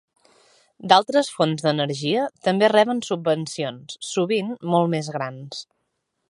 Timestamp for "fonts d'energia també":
1.33-2.71